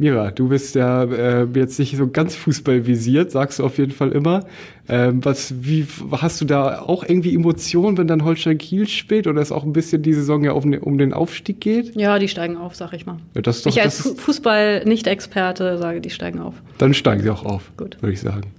[0.00, 4.12] Mira, du bist ja äh, jetzt nicht so ganz fußballvisiert, sagst du auf jeden Fall
[4.12, 4.46] immer.
[4.88, 9.40] Ähm, was, wie hast du da auch irgendwie Emotionen, wenn dann Holstein Kiel spielt oder
[9.40, 11.96] es auch ein bisschen die Saison ja um, um den Aufstieg geht?
[11.96, 13.16] Ja, die steigen auf, sag ich mal.
[13.34, 16.54] Ja, das ist doch, ich als Fußball-Nicht-Experte sage, die steigen auf.
[16.78, 18.52] Dann steigen sie auch auf, würde ich sagen.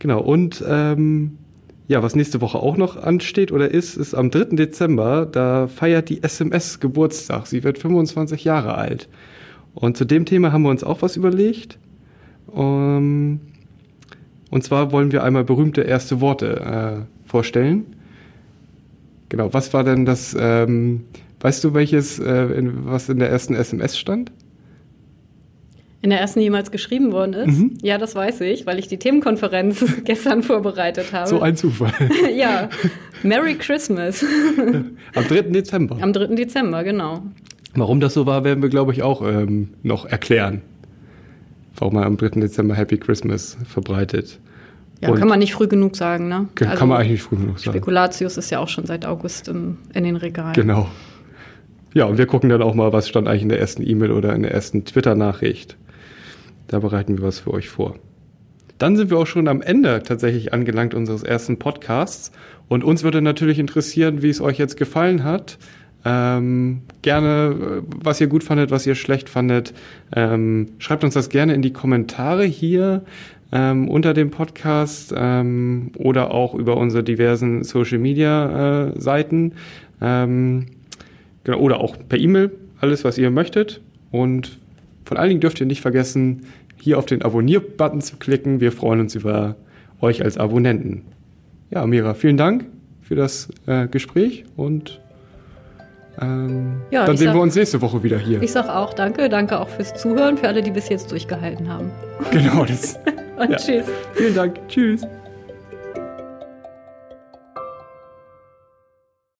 [0.00, 1.38] Genau, und ähm,
[1.88, 4.56] ja, was nächste Woche auch noch ansteht oder ist, ist am 3.
[4.56, 7.46] Dezember, da feiert die SMS Geburtstag.
[7.46, 9.08] Sie wird 25 Jahre alt.
[9.74, 11.78] Und zu dem Thema haben wir uns auch was überlegt.
[12.54, 13.40] Ähm,
[14.50, 17.96] und zwar wollen wir einmal berühmte erste Worte äh, vorstellen.
[19.28, 21.04] Genau, was war denn das, ähm,
[21.40, 24.32] weißt du, welches, äh, in, was in der ersten SMS stand?
[26.02, 27.58] In der ersten jemals geschrieben worden ist?
[27.58, 27.78] Mhm.
[27.82, 31.28] Ja, das weiß ich, weil ich die Themenkonferenz gestern vorbereitet habe.
[31.28, 31.92] So ein Zufall.
[32.34, 32.70] ja,
[33.22, 34.24] Merry Christmas.
[35.14, 35.42] Am 3.
[35.42, 35.98] Dezember.
[36.00, 36.34] Am 3.
[36.34, 37.22] Dezember, genau.
[37.74, 40.62] Warum das so war, werden wir, glaube ich, auch ähm, noch erklären.
[41.76, 42.40] Warum man am 3.
[42.40, 44.40] Dezember Happy Christmas verbreitet.
[45.00, 46.48] Ja, Und kann man nicht früh genug sagen, ne?
[46.54, 47.76] Kann also, man eigentlich nicht früh genug sagen.
[47.76, 50.52] Spekulatius ist ja auch schon seit August im, in den Regalen.
[50.52, 50.88] Genau.
[51.94, 54.34] Ja, und wir gucken dann auch mal, was stand eigentlich in der ersten E-Mail oder
[54.34, 55.76] in der ersten Twitter-Nachricht.
[56.68, 57.96] Da bereiten wir was für euch vor.
[58.78, 62.30] Dann sind wir auch schon am Ende tatsächlich angelangt unseres ersten Podcasts.
[62.68, 65.58] Und uns würde natürlich interessieren, wie es euch jetzt gefallen hat.
[66.04, 69.74] Ähm, gerne, was ihr gut fandet, was ihr schlecht fandet.
[70.14, 73.02] Ähm, schreibt uns das gerne in die Kommentare hier
[73.52, 79.52] ähm, unter dem Podcast ähm, oder auch über unsere diversen Social Media äh, Seiten.
[80.00, 80.66] Ähm,
[81.44, 83.80] genau, oder auch per E-Mail, alles, was ihr möchtet.
[84.10, 84.58] Und
[85.04, 86.42] von allen Dingen dürft ihr nicht vergessen,
[86.80, 88.60] hier auf den Abonnier-Button zu klicken.
[88.60, 89.56] Wir freuen uns über
[90.00, 91.02] euch als Abonnenten.
[91.70, 92.66] Ja, Mira, vielen Dank
[93.02, 95.00] für das äh, Gespräch und
[96.20, 98.42] ähm, ja, dann sehen sag, wir uns nächste Woche wieder hier.
[98.42, 101.90] Ich sage auch danke, danke auch fürs Zuhören, für alle, die bis jetzt durchgehalten haben.
[102.30, 102.98] Genau, das.
[103.36, 103.56] Und ja.
[103.56, 103.86] tschüss.
[104.14, 104.68] Vielen Dank.
[104.68, 105.06] Tschüss.